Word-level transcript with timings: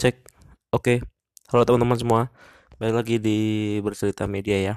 Cek. 0.00 0.16
Oke. 0.72 1.04
Halo 1.52 1.68
teman-teman 1.68 2.00
semua. 2.00 2.22
Balik 2.80 3.04
lagi 3.04 3.16
di 3.20 3.38
bercerita 3.84 4.24
media 4.24 4.56
ya. 4.56 4.74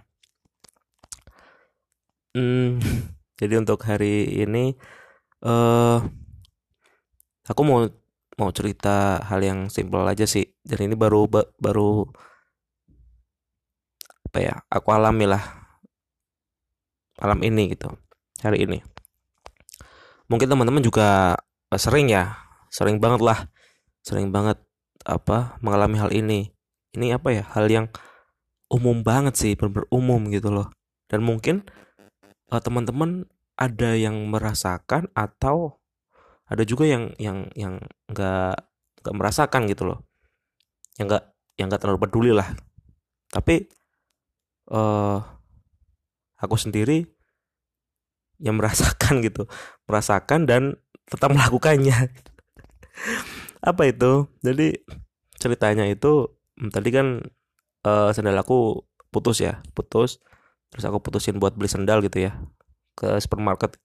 Hmm, 2.35 2.83
jadi 3.39 3.55
untuk 3.55 3.79
hari 3.87 4.27
ini 4.43 4.75
uh, 5.47 6.03
aku 7.47 7.61
mau 7.63 7.87
mau 8.35 8.51
cerita 8.51 9.23
hal 9.23 9.39
yang 9.39 9.71
simple 9.71 10.03
aja 10.03 10.27
sih. 10.27 10.43
Dan 10.59 10.91
ini 10.91 10.95
baru 10.99 11.23
baru 11.55 12.03
apa 14.27 14.39
ya? 14.43 14.59
Aku 14.75 14.91
alami 14.91 15.23
lah 15.23 15.71
malam 17.15 17.39
ini 17.47 17.71
gitu. 17.71 17.87
Hari 18.43 18.67
ini. 18.67 18.83
Mungkin 20.27 20.51
teman-teman 20.51 20.83
juga 20.83 21.39
sering 21.79 22.11
ya, 22.11 22.35
sering 22.67 22.99
banget 22.99 23.23
lah, 23.23 23.47
sering 24.03 24.27
banget 24.27 24.59
apa 25.03 25.59
mengalami 25.59 25.99
hal 25.99 26.11
ini. 26.11 26.51
Ini 26.93 27.17
apa 27.17 27.33
ya 27.33 27.43
hal 27.55 27.67
yang 27.67 27.87
umum 28.69 29.05
banget 29.05 29.37
sih 29.37 29.53
benar 29.53 29.85
umum 29.93 30.29
gitu 30.31 30.49
loh. 30.49 30.67
Dan 31.09 31.21
mungkin 31.21 31.67
uh, 32.49 32.61
teman-teman 32.61 33.29
ada 33.53 33.93
yang 33.93 34.17
merasakan 34.29 35.09
atau 35.13 35.77
ada 36.49 36.65
juga 36.65 36.89
yang 36.89 37.13
yang 37.21 37.49
yang 37.53 37.77
nggak 38.09 38.55
nggak 39.03 39.15
merasakan 39.15 39.69
gitu 39.69 39.83
loh. 39.85 39.99
Yang 40.97 41.05
nggak 41.09 41.23
yang 41.61 41.67
nggak 41.69 41.81
terlalu 41.81 41.99
peduli 42.01 42.31
lah. 42.33 42.49
Tapi 43.29 43.69
uh, 44.73 45.19
aku 46.37 46.55
sendiri 46.57 47.05
yang 48.41 48.57
merasakan 48.59 49.21
gitu. 49.21 49.45
Merasakan 49.85 50.49
dan 50.49 50.61
tetap 51.09 51.35
melakukannya 51.35 52.09
apa 53.63 53.87
itu? 53.87 54.27
Jadi 54.43 54.75
ceritanya 55.39 55.87
itu 55.87 56.27
hmm, 56.59 56.69
tadi 56.69 56.89
kan 56.91 57.23
uh, 57.87 58.11
sandal 58.11 58.35
aku 58.43 58.83
putus 59.09 59.39
ya 59.39 59.63
putus. 59.71 60.19
Terus 60.69 60.83
aku 60.89 60.99
putusin 60.99 61.39
buat 61.39 61.55
beli 61.55 61.71
sandal 61.71 62.03
gitu 62.03 62.27
ya 62.29 62.35
ke 62.93 63.17
supermarket 63.23 63.79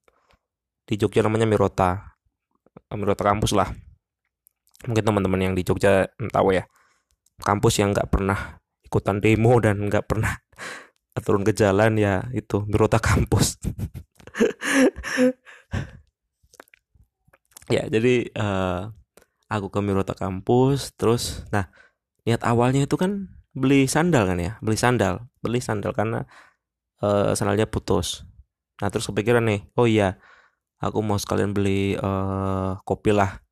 di 0.88 0.98
Jogja 0.98 1.22
namanya 1.22 1.46
Mirota. 1.46 2.18
Mirota 2.90 3.22
kampus 3.22 3.54
lah. 3.54 3.70
Mungkin 4.88 5.04
teman-teman 5.04 5.40
yang 5.40 5.54
di 5.54 5.62
Jogja 5.62 6.10
tahu 6.32 6.58
ya 6.58 6.66
kampus 7.38 7.78
yang 7.78 7.94
nggak 7.94 8.10
pernah 8.10 8.58
ikutan 8.82 9.22
demo 9.22 9.54
dan 9.62 9.78
nggak 9.86 10.10
pernah 10.10 10.32
turun 11.26 11.46
ke 11.46 11.54
jalan 11.54 11.94
ya 11.94 12.26
itu 12.34 12.66
Mirota 12.66 12.98
kampus. 12.98 13.56
Ya 17.68 17.84
jadi 17.84 18.32
uh, 18.32 18.88
aku 19.48 19.72
ke 19.72 19.80
Mirota 19.80 20.12
kampus 20.12 20.92
terus 20.94 21.44
nah 21.48 21.72
niat 22.28 22.44
awalnya 22.44 22.84
itu 22.84 22.96
kan 23.00 23.32
beli 23.56 23.88
sandal 23.88 24.28
kan 24.28 24.38
ya 24.38 24.60
beli 24.60 24.76
sandal 24.76 25.26
beli 25.40 25.58
sandal 25.58 25.96
karena 25.96 26.28
uh, 27.02 27.34
sandalnya 27.34 27.66
putus. 27.66 28.26
Nah 28.78 28.88
terus 28.92 29.10
kepikiran 29.10 29.42
nih 29.46 29.60
oh 29.74 29.86
iya 29.88 30.18
aku 30.78 31.02
mau 31.02 31.18
sekalian 31.18 31.50
beli 31.50 31.98
uh, 31.98 32.78
kopi 32.86 33.10
lah 33.10 33.42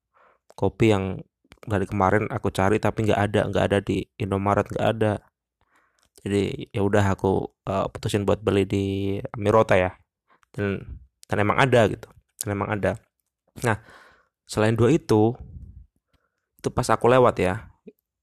kopi 0.55 0.94
yang 0.94 1.19
dari 1.66 1.83
kemarin 1.83 2.31
aku 2.31 2.55
cari 2.55 2.78
tapi 2.78 3.10
nggak 3.10 3.20
ada 3.20 3.41
nggak 3.50 3.64
ada 3.72 3.78
di 3.83 4.06
Indomaret 4.19 4.66
nggak 4.70 4.86
ada. 4.86 5.12
Jadi 6.27 6.70
ya 6.75 6.83
udah 6.83 7.05
aku 7.14 7.55
uh, 7.70 7.86
putusin 7.91 8.27
buat 8.27 8.42
beli 8.42 8.66
di 8.66 8.84
Mirota 9.38 9.78
ya 9.78 9.94
dan 10.55 10.83
dan 11.27 11.36
emang 11.42 11.58
ada 11.58 11.86
gitu 11.91 12.06
dan 12.42 12.48
emang 12.55 12.70
ada. 12.70 12.98
Nah 13.62 13.78
selain 14.47 14.78
dua 14.78 14.94
itu 14.94 15.34
itu 16.67 16.75
pas 16.75 16.91
aku 16.91 17.06
lewat 17.06 17.39
ya 17.39 17.70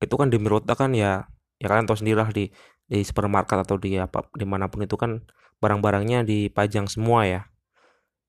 itu 0.04 0.20
kan 0.20 0.28
di 0.28 0.36
Mirota 0.36 0.76
kan 0.76 0.92
ya 0.92 1.32
ya 1.64 1.66
kalian 1.72 1.88
tahu 1.88 2.04
sendiri 2.04 2.20
lah 2.20 2.28
di 2.36 2.52
di 2.84 3.00
supermarket 3.08 3.64
atau 3.64 3.80
di 3.80 3.96
apa 3.96 4.28
di 4.36 4.44
mana 4.44 4.68
pun 4.68 4.84
itu 4.84 5.00
kan 5.00 5.24
barang-barangnya 5.64 6.28
dipajang 6.28 6.92
semua 6.92 7.24
ya. 7.24 7.42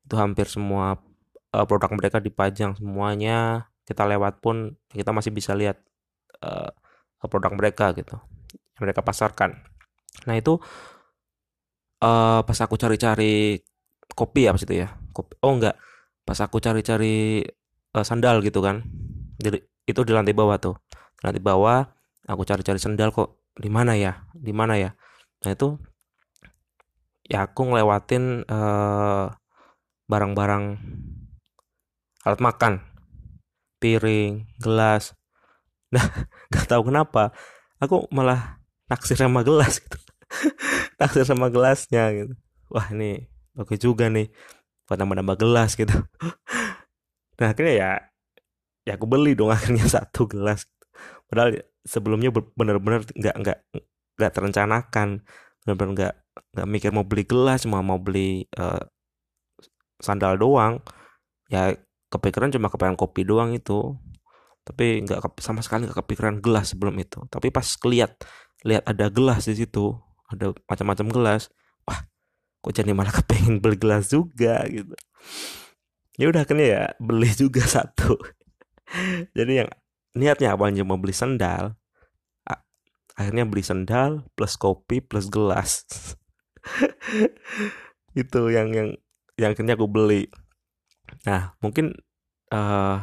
Itu 0.06 0.14
hampir 0.14 0.46
semua 0.46 1.02
uh, 1.50 1.66
produk 1.66 1.90
mereka 1.98 2.22
dipajang 2.22 2.78
semuanya 2.78 3.66
kita 3.82 4.06
lewat 4.06 4.38
pun 4.38 4.78
kita 4.94 5.10
masih 5.10 5.34
bisa 5.34 5.52
lihat 5.58 5.82
uh, 6.46 6.70
produk 7.26 7.50
mereka 7.58 7.90
gitu 7.98 8.22
mereka 8.78 9.02
pasarkan. 9.02 9.66
Nah 10.30 10.38
itu 10.38 10.62
uh, 12.06 12.40
pas 12.46 12.58
aku 12.62 12.78
cari-cari 12.78 13.58
kopi 14.14 14.46
ya 14.46 14.54
pas 14.54 14.62
itu 14.62 14.78
ya 14.78 14.94
kopi 15.10 15.34
oh 15.42 15.58
enggak 15.58 15.74
pas 16.22 16.38
aku 16.38 16.62
cari-cari 16.62 17.42
uh, 17.98 18.04
sandal 18.06 18.38
gitu 18.46 18.62
kan 18.62 18.86
jadi 19.42 19.58
itu 19.84 20.00
di 20.04 20.12
lantai 20.12 20.32
bawah 20.36 20.56
tuh. 20.56 20.76
Di 21.20 21.22
lantai 21.28 21.44
bawah 21.44 21.84
aku 22.28 22.42
cari-cari 22.44 22.80
sendal 22.80 23.12
kok. 23.12 23.40
Di 23.54 23.70
mana 23.70 23.94
ya? 23.94 24.24
Di 24.34 24.50
mana 24.50 24.74
ya? 24.80 24.90
Nah 25.44 25.50
itu 25.52 25.78
ya 27.24 27.48
aku 27.48 27.72
ngelewatin 27.72 28.44
eh, 28.48 29.24
barang-barang 30.08 30.64
alat 32.24 32.40
makan. 32.40 32.72
Piring 33.80 34.48
gelas. 34.60 35.12
Nah 35.94 36.02
nggak 36.50 36.66
tahu 36.66 36.90
kenapa 36.90 37.30
aku 37.78 38.10
malah 38.10 38.58
naksir 38.90 39.14
sama 39.14 39.46
gelas 39.46 39.78
gitu. 39.78 39.94
Naksir 40.98 41.22
sama 41.22 41.46
gelasnya 41.54 42.10
gitu. 42.10 42.34
Wah 42.66 42.90
ini 42.90 43.30
oke 43.54 43.78
juga 43.78 44.10
nih 44.10 44.26
buat 44.90 44.98
nambah-nambah 44.98 45.36
gelas 45.38 45.78
gitu. 45.78 45.94
Nah 47.34 47.50
akhirnya 47.50 47.74
ya 47.74 47.90
ya 48.84 49.00
aku 49.00 49.08
beli 49.08 49.32
dong 49.36 49.50
akhirnya 49.50 49.84
satu 50.00 50.28
gelas. 50.28 50.68
Padahal 51.28 51.60
sebelumnya 51.84 52.30
bener-bener 52.30 53.04
nggak 53.04 53.36
nggak 53.40 53.58
nggak 54.20 54.32
terencanakan. 54.32 55.24
Bener-bener 55.64 55.92
nggak 55.96 56.14
nggak 56.54 56.68
mikir 56.68 56.90
mau 56.92 57.04
beli 57.08 57.24
gelas 57.26 57.64
cuma 57.64 57.80
mau 57.80 57.98
beli 57.98 58.44
uh, 58.60 58.80
sandal 59.98 60.36
doang. 60.36 60.80
Ya 61.48 61.74
kepikiran 62.12 62.52
cuma 62.52 62.68
kepikiran 62.68 62.96
kopi 62.96 63.24
doang 63.26 63.56
itu. 63.56 63.96
Tapi 64.64 65.04
nggak 65.04 65.40
sama 65.40 65.60
sekali 65.64 65.88
nggak 65.88 66.04
kepikiran 66.04 66.38
gelas 66.44 66.76
sebelum 66.76 66.94
itu. 67.00 67.24
Tapi 67.28 67.48
pas 67.48 67.66
keliat 67.80 68.16
lihat 68.64 68.84
ada 68.88 69.12
gelas 69.12 69.44
di 69.44 69.60
situ 69.60 69.92
ada 70.24 70.56
macam-macam 70.64 71.06
gelas 71.12 71.52
wah 71.84 72.00
kok 72.64 72.72
jadi 72.72 72.96
malah 72.96 73.12
kepengen 73.20 73.60
beli 73.60 73.76
gelas 73.76 74.08
juga 74.08 74.64
gitu. 74.68 74.96
Ya 76.16 76.30
udah 76.30 76.46
akhirnya 76.46 76.66
ya 76.66 76.84
beli 77.02 77.28
juga 77.36 77.64
satu 77.76 78.16
jadi 79.38 79.64
yang 79.64 79.70
niatnya 80.14 80.54
awalnya 80.54 80.86
mau 80.86 80.98
beli 80.98 81.14
sendal 81.14 81.74
akhirnya 83.14 83.46
beli 83.46 83.62
sendal 83.62 84.26
plus 84.34 84.58
kopi 84.58 84.98
plus 84.98 85.30
gelas. 85.30 85.86
Itu 88.18 88.50
yang 88.50 88.74
yang 88.74 88.88
yang 89.38 89.50
akhirnya 89.54 89.78
aku 89.78 89.86
beli. 89.86 90.26
Nah 91.26 91.54
mungkin 91.62 91.94
uh, 92.50 92.98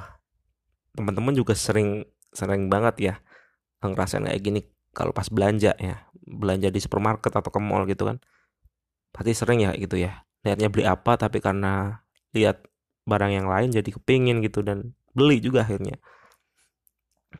teman-teman 0.96 1.36
juga 1.36 1.56
sering 1.56 2.04
sering 2.32 2.68
banget 2.72 2.96
ya 3.00 3.16
ngerasain 3.82 4.28
kayak 4.28 4.44
gini 4.44 4.62
kalau 4.92 5.16
pas 5.16 5.28
belanja 5.32 5.74
ya 5.80 6.06
belanja 6.22 6.70
di 6.70 6.80
supermarket 6.84 7.32
atau 7.32 7.52
ke 7.52 7.60
mall 7.60 7.88
gitu 7.88 8.08
kan. 8.08 8.20
Pasti 9.16 9.32
sering 9.36 9.64
ya 9.64 9.72
gitu 9.80 9.96
ya. 9.96 10.28
Niatnya 10.44 10.68
beli 10.68 10.84
apa 10.88 11.16
tapi 11.16 11.40
karena 11.40 12.04
lihat 12.36 12.68
barang 13.08 13.32
yang 13.32 13.48
lain 13.50 13.74
jadi 13.74 13.90
kepingin 13.92 14.44
gitu 14.44 14.64
dan 14.64 14.96
beli 15.16 15.44
juga 15.44 15.64
akhirnya. 15.64 16.00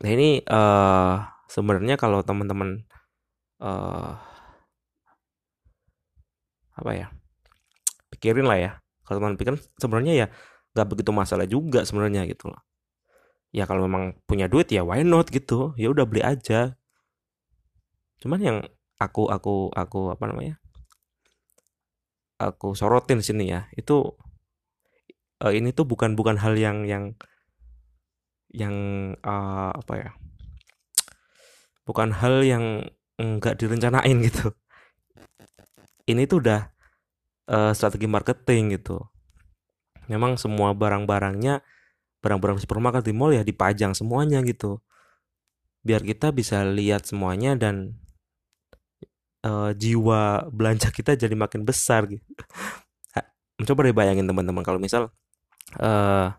Nah 0.00 0.10
ini 0.10 0.40
uh, 0.48 1.20
sebenarnya 1.48 2.00
kalau 2.00 2.24
teman-teman 2.24 2.84
uh, 3.60 4.16
apa 6.72 6.90
ya 6.96 7.06
pikirin 8.14 8.48
lah 8.48 8.58
ya. 8.58 8.70
Kalau 9.04 9.18
teman 9.20 9.36
pikir 9.36 9.58
sebenarnya 9.76 10.14
ya 10.14 10.26
nggak 10.72 10.88
begitu 10.88 11.10
masalah 11.12 11.44
juga 11.44 11.84
sebenarnya 11.84 12.24
gitu 12.28 12.48
loh. 12.48 12.60
Ya 13.52 13.68
kalau 13.68 13.84
memang 13.84 14.16
punya 14.24 14.48
duit 14.48 14.72
ya 14.72 14.80
why 14.86 15.04
not 15.04 15.28
gitu. 15.28 15.76
Ya 15.76 15.92
udah 15.92 16.08
beli 16.08 16.24
aja. 16.24 16.76
Cuman 18.22 18.40
yang 18.40 18.58
aku 19.02 19.28
aku 19.28 19.74
aku 19.74 20.14
apa 20.14 20.24
namanya 20.30 20.62
aku 22.38 22.74
sorotin 22.78 23.18
sini 23.22 23.50
ya 23.50 23.66
itu 23.74 24.14
uh, 25.42 25.52
ini 25.52 25.74
tuh 25.74 25.86
bukan 25.86 26.14
bukan 26.14 26.38
hal 26.38 26.54
yang 26.54 26.86
yang 26.86 27.18
yang 28.52 28.74
uh, 29.24 29.72
apa 29.72 29.94
ya 29.96 30.10
bukan 31.88 32.14
hal 32.14 32.44
yang 32.46 32.86
nggak 33.18 33.58
direncanain 33.58 34.16
gitu. 34.28 34.54
Ini 36.06 36.26
tuh 36.26 36.42
udah 36.42 36.60
uh, 37.50 37.72
strategi 37.74 38.06
marketing 38.10 38.78
gitu. 38.78 38.98
Memang 40.10 40.34
semua 40.36 40.74
barang-barangnya 40.74 41.62
barang-barang 42.22 42.62
supermarket 42.62 43.06
di 43.06 43.14
mall 43.14 43.34
ya 43.34 43.42
dipajang 43.42 43.94
semuanya 43.94 44.42
gitu. 44.42 44.82
Biar 45.82 46.02
kita 46.02 46.30
bisa 46.30 46.62
lihat 46.62 47.06
semuanya 47.06 47.58
dan 47.58 47.98
uh, 49.46 49.74
jiwa 49.74 50.46
belanja 50.50 50.90
kita 50.90 51.18
jadi 51.18 51.34
makin 51.34 51.66
besar 51.66 52.06
gitu. 52.10 52.26
Mencoba 53.58 53.80
deh 53.86 53.94
bayangin 53.94 54.26
teman-teman 54.26 54.62
kalau 54.66 54.78
misal 54.82 55.14
uh, 55.78 56.34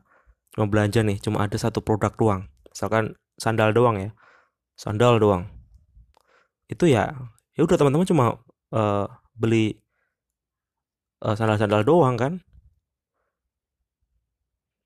mau 0.57 0.69
belanja 0.69 1.01
nih 1.01 1.17
cuma 1.21 1.45
ada 1.45 1.57
satu 1.57 1.81
produk 1.81 2.13
doang. 2.13 2.41
Misalkan 2.69 3.17
sandal 3.37 3.73
doang 3.73 3.97
ya. 3.97 4.09
Sandal 4.77 5.17
doang. 5.17 5.49
Itu 6.69 6.89
ya 6.89 7.13
ya 7.53 7.61
udah 7.65 7.77
teman-teman 7.77 8.07
cuma 8.09 8.25
uh, 8.73 9.05
beli 9.37 9.77
uh, 11.25 11.33
sandal-sandal 11.33 11.85
doang 11.85 12.15
kan. 12.17 12.33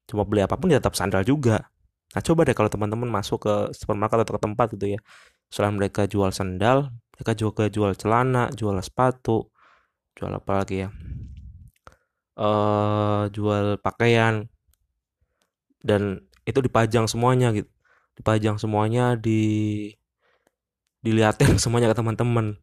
Cuma 0.08 0.24
beli 0.24 0.44
apa 0.44 0.56
pun 0.56 0.72
ya 0.72 0.80
tetap 0.80 0.96
sandal 0.96 1.24
juga. 1.28 1.68
Nah 2.16 2.22
coba 2.24 2.48
deh 2.48 2.56
kalau 2.56 2.72
teman-teman 2.72 3.12
masuk 3.12 3.44
ke 3.44 3.56
supermarket 3.76 4.24
atau 4.24 4.40
ke 4.40 4.42
tempat 4.44 4.68
gitu 4.76 4.96
ya. 4.96 5.00
Selain 5.52 5.76
mereka 5.76 6.08
jual 6.08 6.32
sandal 6.32 6.92
mereka 7.16 7.34
juga 7.36 7.66
jual 7.68 7.98
celana 7.98 8.48
jual 8.54 8.78
sepatu 8.80 9.52
jual 10.16 10.32
apa 10.32 10.52
lagi 10.64 10.88
ya? 10.88 10.90
Uh, 12.38 13.26
jual 13.34 13.82
pakaian 13.82 14.46
dan 15.88 16.28
itu 16.44 16.60
dipajang 16.60 17.08
semuanya 17.08 17.56
gitu. 17.56 17.70
Dipajang 18.20 18.60
semuanya 18.60 19.16
di 19.16 19.40
dilihatin 21.00 21.56
semuanya 21.64 21.92
ke 21.92 21.98
teman-teman. 21.98 22.60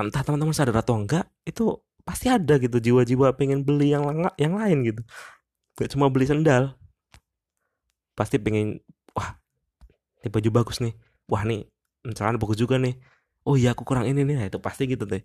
Entah 0.00 0.22
teman-teman 0.24 0.56
sadar 0.56 0.80
atau 0.80 0.96
enggak 0.96 1.28
itu 1.44 1.76
pasti 2.08 2.32
ada 2.32 2.56
gitu. 2.56 2.80
Jiwa-jiwa 2.80 3.36
pengen 3.36 3.60
beli 3.60 3.92
yang 3.92 4.04
yang 4.40 4.56
lain 4.56 4.78
gitu. 4.88 5.02
Gak 5.76 5.92
cuma 5.92 6.08
beli 6.08 6.24
sendal. 6.24 6.76
Pasti 8.16 8.40
pengen 8.40 8.80
wah 9.12 9.36
ini 10.24 10.28
baju 10.32 10.48
bagus 10.64 10.80
nih. 10.80 10.96
Wah 11.28 11.44
nih 11.44 11.68
celana 12.16 12.40
bagus 12.40 12.56
juga 12.56 12.80
nih. 12.80 12.96
Oh 13.44 13.56
iya 13.60 13.76
aku 13.76 13.84
kurang 13.84 14.08
ini 14.08 14.24
nih. 14.24 14.36
Nah, 14.40 14.46
itu 14.48 14.60
pasti 14.60 14.88
gitu 14.88 15.04
deh. 15.04 15.20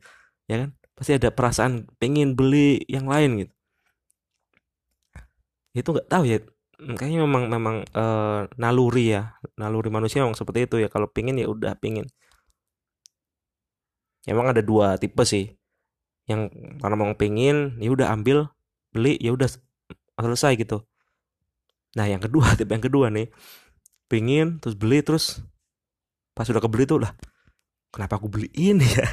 Ya 0.51 0.67
kan? 0.67 0.69
Pasti 0.95 1.15
ada 1.15 1.31
perasaan 1.31 1.87
pengen 1.99 2.35
beli 2.39 2.83
yang 2.87 3.07
lain 3.07 3.47
gitu 3.47 3.54
itu 5.81 5.89
nggak 5.91 6.09
tahu 6.09 6.23
ya. 6.27 6.37
Kayaknya 6.75 7.19
memang 7.23 7.43
memang 7.51 7.75
uh, 7.95 8.47
naluri 8.59 9.15
ya. 9.15 9.35
Naluri 9.59 9.89
manusia 9.91 10.23
memang 10.23 10.35
seperti 10.39 10.67
itu 10.67 10.75
ya. 10.83 10.87
Kalau 10.91 11.07
pingin 11.11 11.35
ya 11.39 11.47
udah 11.51 11.75
pingin. 11.79 12.07
Ya, 14.25 14.33
emang 14.33 14.51
ada 14.51 14.63
dua 14.63 14.97
tipe 14.97 15.21
sih. 15.27 15.53
Yang 16.25 16.49
karena 16.81 16.95
mau 16.97 17.13
pingin 17.13 17.77
ya 17.77 17.89
udah 17.93 18.09
ambil 18.15 18.49
beli 18.89 19.19
ya 19.21 19.35
udah 19.35 19.47
selesai 20.17 20.57
gitu. 20.57 20.83
Nah 21.95 22.07
yang 22.07 22.23
kedua 22.23 22.53
tipe 22.59 22.71
yang 22.71 22.83
kedua 22.83 23.11
nih. 23.13 23.29
Pingin 24.07 24.61
terus 24.61 24.75
beli 24.77 25.01
terus 25.01 25.41
pas 26.35 26.45
sudah 26.45 26.59
kebeli 26.59 26.83
tuh 26.83 26.99
lah 26.99 27.15
kenapa 27.95 28.19
aku 28.19 28.27
beli 28.27 28.51
ini 28.51 28.83
ya? 28.83 29.07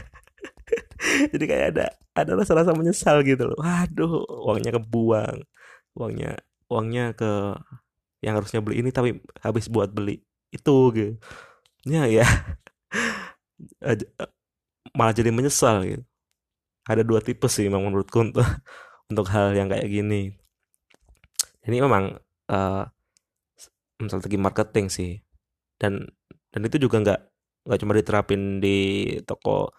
Jadi 1.32 1.44
kayak 1.47 1.67
ada 1.76 1.87
ada 2.19 2.32
rasa-rasa 2.35 2.75
menyesal 2.75 3.23
gitu 3.23 3.55
loh. 3.55 3.59
Waduh 3.62 4.26
uangnya 4.50 4.75
kebuang. 4.76 5.47
Uangnya 5.94 6.35
uangnya 6.72 7.12
ke 7.12 7.56
yang 8.22 8.38
harusnya 8.38 8.62
beli 8.62 8.80
ini 8.80 8.90
tapi 8.94 9.19
habis 9.42 9.66
buat 9.69 9.90
beli 9.90 10.22
itu 10.54 10.76
gitu. 10.94 11.12
Ya 11.86 12.06
ya. 12.06 12.26
Malah 14.98 15.14
jadi 15.16 15.30
menyesal 15.34 15.76
gitu. 15.86 16.04
Ada 16.86 17.02
dua 17.06 17.22
tipe 17.22 17.46
sih 17.46 17.66
memang 17.66 17.90
menurutku 17.90 18.22
untuk 18.22 18.46
untuk 19.10 19.26
hal 19.30 19.54
yang 19.54 19.69
kayak 19.70 19.88
gini. 19.90 20.34
Ini 21.62 21.76
memang 21.82 22.19
uh, 22.50 22.84
segi 24.02 24.38
marketing 24.38 24.86
sih. 24.90 25.18
Dan 25.78 26.06
dan 26.52 26.60
itu 26.66 26.76
juga 26.78 27.02
nggak 27.02 27.20
nggak 27.66 27.78
cuma 27.78 27.92
diterapin 27.94 28.58
di 28.58 28.78
toko 29.22 29.70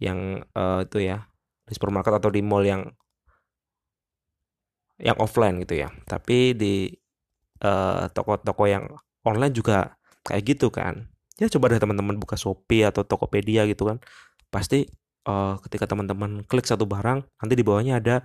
yang 0.00 0.42
uh, 0.52 0.84
itu 0.84 1.00
ya 1.00 1.24
di 1.64 1.72
supermarket 1.72 2.20
atau 2.20 2.28
di 2.28 2.44
mall 2.44 2.64
yang 2.64 2.84
yang 4.98 5.16
offline 5.18 5.62
gitu 5.62 5.82
ya. 5.86 5.88
Tapi 6.06 6.54
di 6.54 6.74
uh, 7.62 8.06
toko-toko 8.10 8.64
yang 8.68 8.84
online 9.26 9.54
juga 9.54 9.98
kayak 10.26 10.42
gitu 10.54 10.68
kan. 10.70 11.08
Ya 11.40 11.50
coba 11.50 11.72
deh 11.72 11.80
teman-teman 11.82 12.14
buka 12.20 12.38
Shopee 12.38 12.86
atau 12.86 13.02
Tokopedia 13.02 13.66
gitu 13.66 13.90
kan. 13.90 13.98
Pasti 14.52 14.86
uh, 15.26 15.58
ketika 15.66 15.90
teman-teman 15.90 16.46
klik 16.46 16.68
satu 16.68 16.86
barang 16.86 17.26
nanti 17.42 17.54
di 17.58 17.64
bawahnya 17.66 17.98
ada 17.98 18.22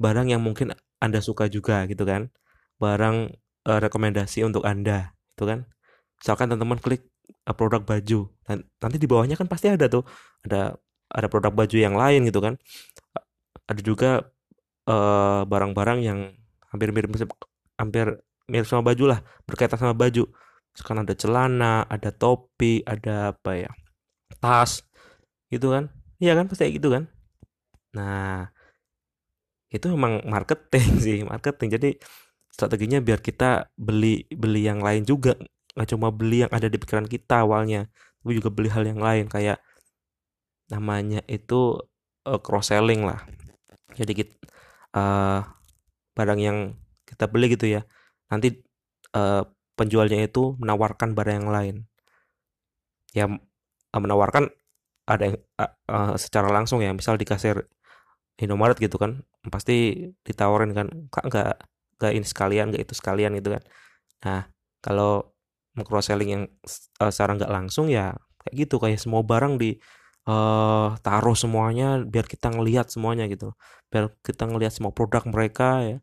barang 0.00 0.32
yang 0.32 0.40
mungkin 0.40 0.72
anda 1.02 1.20
suka 1.20 1.50
juga 1.52 1.84
gitu 1.90 2.08
kan. 2.08 2.32
Barang 2.80 3.34
uh, 3.68 3.78
rekomendasi 3.82 4.46
untuk 4.46 4.64
anda 4.64 5.12
itu 5.36 5.44
kan. 5.44 5.68
Misalkan 6.18 6.48
teman-teman 6.48 6.80
klik 6.80 7.04
uh, 7.44 7.52
produk 7.52 7.84
baju 7.84 8.32
dan 8.48 8.64
nanti 8.80 8.96
di 8.96 9.06
bawahnya 9.06 9.36
kan 9.36 9.46
pasti 9.50 9.68
ada 9.68 9.86
tuh. 9.92 10.08
Ada 10.48 10.72
ada 11.08 11.26
produk 11.28 11.52
baju 11.52 11.76
yang 11.76 11.96
lain 11.96 12.24
gitu 12.24 12.40
kan. 12.40 12.56
Ada 13.68 13.80
juga 13.84 14.24
barang-barang 15.44 15.98
uh, 16.00 16.04
yang 16.04 16.18
hampir 16.72 16.88
mirip 16.92 17.12
hampir 17.76 18.06
mirip 18.48 18.64
sama 18.64 18.80
baju 18.80 19.04
lah 19.16 19.20
berkaitan 19.44 19.76
sama 19.76 19.94
baju. 19.94 20.24
Sekarang 20.72 21.04
ada 21.04 21.14
celana 21.18 21.84
ada 21.88 22.08
topi 22.14 22.80
ada 22.88 23.36
apa 23.36 23.68
ya 23.68 23.70
tas 24.40 24.84
gitu 25.52 25.74
kan? 25.76 25.92
Iya 26.22 26.38
kan? 26.38 26.48
Pasti 26.48 26.72
gitu 26.72 26.88
kan? 26.92 27.08
Nah 27.92 28.48
itu 29.68 29.84
memang 29.92 30.24
marketing 30.24 30.88
sih 31.04 31.18
marketing. 31.24 31.68
Jadi 31.76 31.90
strateginya 32.48 32.98
biar 33.04 33.20
kita 33.20 33.68
beli 33.76 34.24
beli 34.32 34.64
yang 34.64 34.80
lain 34.80 35.04
juga. 35.04 35.36
Nggak 35.76 35.88
cuma 35.94 36.08
beli 36.08 36.48
yang 36.48 36.52
ada 36.52 36.66
di 36.66 36.80
pikiran 36.80 37.06
kita 37.06 37.44
awalnya 37.44 37.86
tapi 38.18 38.32
juga 38.40 38.48
beli 38.48 38.72
hal 38.72 38.88
yang 38.88 39.00
lain. 39.02 39.28
Kayak 39.28 39.60
namanya 40.72 41.20
itu 41.28 41.76
uh, 42.24 42.40
cross 42.40 42.72
selling 42.72 43.04
lah. 43.04 43.24
Jadi 43.96 44.12
kita 44.14 44.37
uh, 44.98 45.46
barang 46.18 46.40
yang 46.42 46.58
kita 47.06 47.30
beli 47.30 47.54
gitu 47.54 47.70
ya 47.70 47.86
nanti 48.28 48.58
uh, 49.14 49.46
penjualnya 49.78 50.26
itu 50.26 50.58
menawarkan 50.58 51.14
barang 51.14 51.36
yang 51.38 51.50
lain. 51.54 51.76
Ya 53.14 53.26
menawarkan 53.94 54.50
ada 55.08 55.22
yang 55.32 55.36
uh, 55.56 55.72
uh, 55.88 56.12
secara 56.18 56.50
langsung 56.50 56.82
ya 56.84 56.90
misal 56.92 57.16
di 57.16 57.24
kasir 57.24 57.70
Indomaret 58.38 58.78
gitu 58.78 58.98
kan 59.00 59.22
pasti 59.50 60.10
ditawarin 60.26 60.74
kan 60.76 60.86
kak 61.10 61.24
nggak 61.30 61.54
nggak 61.98 62.12
ini 62.14 62.26
sekalian 62.26 62.66
nggak 62.74 62.82
itu 62.84 62.94
sekalian 62.98 63.32
gitu 63.38 63.54
kan. 63.56 63.62
Nah 64.26 64.40
kalau 64.82 65.34
cross 65.86 66.10
selling 66.10 66.30
yang 66.34 66.44
uh, 67.00 67.10
secara 67.14 67.38
nggak 67.38 67.50
langsung 67.50 67.86
ya 67.88 68.14
kayak 68.42 68.54
gitu 68.66 68.76
kayak 68.82 68.98
semua 68.98 69.22
barang 69.22 69.56
di 69.62 69.78
uh, 70.28 70.88
taruh 71.00 71.36
semuanya 71.36 72.04
biar 72.04 72.28
kita 72.28 72.52
ngelihat 72.52 72.92
semuanya 72.92 73.24
gitu. 73.32 73.56
Biar 73.88 74.12
kita 74.20 74.44
ngelihat 74.44 74.76
semua 74.76 74.92
produk 74.92 75.24
mereka 75.24 75.80
ya. 75.82 75.98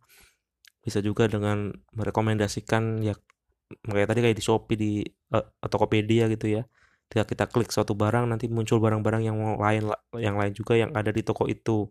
Bisa 0.82 1.00
juga 1.06 1.30
dengan 1.30 1.74
merekomendasikan 1.94 3.02
ya 3.06 3.14
kayak 3.82 4.08
tadi 4.14 4.20
kayak 4.22 4.38
di 4.38 4.44
Shopee 4.46 4.78
di 4.78 4.92
uh, 5.34 5.46
Tokopedia 5.70 6.26
gitu 6.34 6.50
ya. 6.50 6.66
Ketika 7.06 7.24
kita 7.30 7.46
klik 7.54 7.70
suatu 7.70 7.94
barang 7.94 8.26
nanti 8.26 8.50
muncul 8.50 8.82
barang-barang 8.82 9.22
yang 9.30 9.38
lain 9.62 9.94
yang 10.18 10.36
lain 10.42 10.54
juga 10.58 10.74
yang 10.74 10.90
ada 10.98 11.14
di 11.14 11.22
toko 11.22 11.46
itu. 11.46 11.86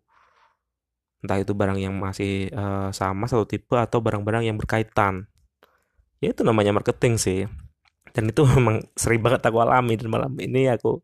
Entah 1.24 1.40
itu 1.40 1.56
barang 1.56 1.78
yang 1.80 1.94
masih 1.96 2.52
uh, 2.52 2.90
sama 2.92 3.24
satu 3.30 3.48
tipe 3.48 3.78
atau 3.78 4.02
barang-barang 4.02 4.44
yang 4.44 4.58
berkaitan. 4.60 5.30
Ya 6.18 6.34
itu 6.34 6.42
namanya 6.42 6.74
marketing 6.74 7.14
sih. 7.16 7.40
Dan 8.14 8.30
itu 8.30 8.42
memang 8.58 8.82
sering 8.98 9.22
banget 9.22 9.46
aku 9.46 9.58
alami 9.62 9.94
dan 9.96 10.10
malam 10.10 10.34
ini 10.42 10.68
aku 10.68 11.00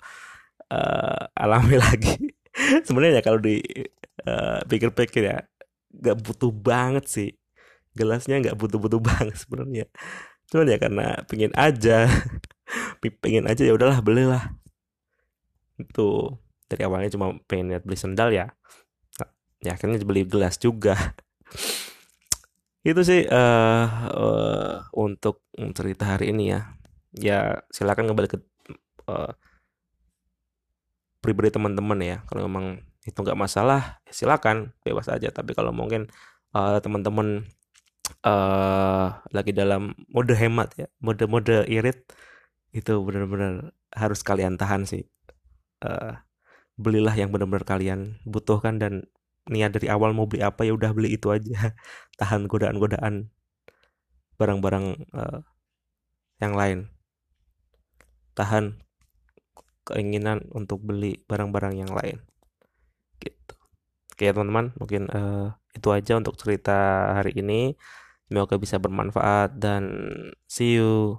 uh, 0.71 1.23
alami 1.35 1.77
lagi. 1.87 2.17
Sebenarnya 2.87 3.21
kalau 3.21 3.43
di 3.43 3.61
uh, 4.27 4.63
pikir-pikir 4.65 5.23
ya 5.27 5.39
nggak 5.91 6.17
butuh 6.23 6.51
banget 6.55 7.05
sih. 7.11 7.31
Gelasnya 7.95 8.39
nggak 8.39 8.57
butuh-butuh 8.57 9.01
banget 9.11 9.37
sebenarnya. 9.37 9.87
Cuman 10.51 10.67
ya 10.67 10.79
karena 10.79 11.07
pengen 11.31 11.53
aja 11.55 12.11
pengen 13.23 13.47
aja 13.51 13.63
ya 13.63 13.75
udahlah 13.75 14.01
belilah. 14.03 14.55
Itu 15.79 16.39
dari 16.71 16.87
awalnya 16.87 17.11
cuma 17.11 17.35
pengen 17.51 17.75
lihat 17.75 17.83
beli 17.83 17.99
sendal 17.99 18.31
ya. 18.31 18.55
Nah, 19.19 19.31
ya 19.63 19.75
akhirnya 19.75 19.99
beli 20.07 20.23
gelas 20.27 20.59
juga. 20.59 20.95
Itu 22.81 23.05
sih 23.05 23.27
uh, 23.29 23.87
uh, 24.09 24.75
untuk 24.97 25.45
cerita 25.75 26.17
hari 26.17 26.33
ini 26.33 26.55
ya. 26.55 26.61
Ya 27.11 27.39
silakan 27.75 28.07
kembali 28.15 28.29
ke 28.31 28.39
uh, 29.11 29.35
pribadi 31.21 31.53
teman-teman 31.53 31.99
ya. 32.01 32.17
Kalau 32.29 32.49
memang 32.49 32.85
itu 33.05 33.17
nggak 33.17 33.39
masalah 33.39 34.03
ya 34.09 34.13
silakan 34.13 34.77
bebas 34.85 35.09
aja. 35.09 35.29
Tapi 35.33 35.57
kalau 35.57 35.73
mungkin 35.73 36.09
uh, 36.57 36.81
teman-teman 36.83 37.49
uh, 38.27 39.07
lagi 39.33 39.53
dalam 39.55 39.95
mode 40.11 40.35
hemat 40.35 40.75
ya 40.77 40.87
mode-mode 41.01 41.65
irit 41.71 42.05
itu 42.71 42.93
benar-benar 43.03 43.75
harus 43.95 44.21
kalian 44.25 44.57
tahan 44.61 44.85
sih. 44.87 45.05
Uh, 45.81 46.17
belilah 46.81 47.13
yang 47.17 47.33
benar-benar 47.33 47.65
kalian 47.69 48.21
butuhkan 48.25 48.81
dan 48.81 49.09
niat 49.51 49.73
dari 49.75 49.89
awal 49.89 50.13
mau 50.13 50.29
beli 50.29 50.45
apa 50.45 50.65
ya 50.65 50.73
udah 50.77 50.93
beli 50.95 51.17
itu 51.17 51.33
aja. 51.33 51.75
Tahan 52.21 52.47
godaan-godaan 52.47 53.33
barang-barang 54.41 54.87
uh, 55.13 55.41
yang 56.41 56.55
lain. 56.57 56.79
Tahan 58.33 58.81
keinginan 59.87 60.45
untuk 60.53 60.83
beli 60.83 61.23
barang-barang 61.27 61.75
yang 61.79 61.93
lain. 61.93 62.21
Gitu. 63.21 63.55
Oke 64.13 64.25
teman-teman 64.31 64.73
mungkin 64.77 65.09
uh, 65.11 65.57
itu 65.73 65.89
aja 65.91 66.19
untuk 66.19 66.37
cerita 66.37 67.11
hari 67.17 67.37
ini. 67.39 67.75
Semoga 68.31 68.63
bisa 68.63 68.79
bermanfaat 68.79 69.59
dan 69.59 69.91
see 70.47 70.79
you 70.79 71.19